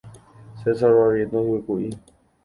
César 0.61 0.91
Barrientos 0.97 1.43
Yvykuʼi. 1.45 1.89